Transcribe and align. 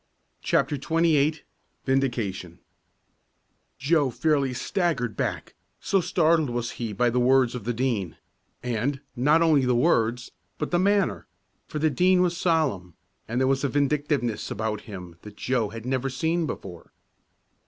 CHAPTER 0.41 0.77
XXVIII 0.77 1.43
VINDICATION 1.85 2.57
Joe 3.77 4.09
fairly 4.09 4.51
staggered 4.51 5.15
back, 5.15 5.53
so 5.79 6.01
startled 6.01 6.49
was 6.49 6.71
he 6.71 6.91
by 6.91 7.11
the 7.11 7.19
words 7.19 7.53
of 7.53 7.65
the 7.65 7.73
Dean 7.75 8.17
and, 8.63 9.01
not 9.15 9.43
only 9.43 9.63
the 9.63 9.75
words, 9.75 10.31
but 10.57 10.71
the 10.71 10.79
manner 10.79 11.27
for 11.67 11.77
the 11.77 11.91
Dean 11.91 12.23
was 12.23 12.35
solemn, 12.35 12.95
and 13.27 13.39
there 13.39 13.47
was 13.47 13.63
a 13.63 13.69
vindictiveness 13.69 14.49
about 14.49 14.81
him 14.89 15.17
that 15.21 15.37
Joe 15.37 15.69
had 15.69 15.85
never 15.85 16.09
seen 16.09 16.47
before. 16.47 16.91